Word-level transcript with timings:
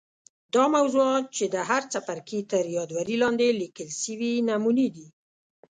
دا 0.55 0.63
موضوعات 0.75 1.25
چې 1.37 1.45
د 1.53 1.55
هر 1.69 1.81
څپرکي 1.91 2.39
تر 2.51 2.63
یادوري 2.77 3.15
لاندي 3.23 3.49
لیکل 3.61 3.89
سوي 4.03 4.33
نمونې 4.49 4.87
دي. 4.95 5.07